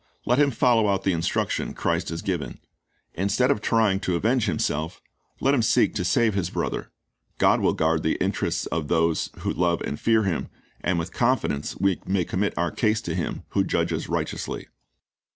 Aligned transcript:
Let 0.25 0.39
him 0.39 0.49
follow 0.49 0.87
out 0.89 1.03
the 1.03 1.13
instruction 1.13 1.73
'> 1.73 1.73
Christ 1.75 2.09
has 2.09 2.23
given. 2.23 2.57
Instead 3.13 3.51
of 3.51 3.61
trying 3.61 3.99
to 3.99 4.15
avenge 4.15 4.49
him 4.49 4.57
self, 4.57 4.99
let 5.39 5.53
him 5.53 5.61
seek 5.61 5.93
to 5.93 6.03
save 6.03 6.33
his 6.33 6.49
brother. 6.49 6.89
God 7.37 7.61
will 7.61 7.73
guard 7.75 8.01
the 8.01 8.15
interests 8.15 8.65
of 8.65 8.87
those 8.87 9.29
who 9.41 9.53
love 9.53 9.79
and 9.81 9.99
fear 9.99 10.23
Him, 10.23 10.49
and 10.83 10.97
with 10.97 11.13
confidence 11.13 11.75
wc 11.75 12.07
may 12.07 12.25
commit 12.25 12.57
our 12.57 12.71
case 12.71 12.99
to 13.01 13.13
Him 13.13 13.43
who 13.49 13.63
judges 13.63 14.09
righteously. 14.09 14.69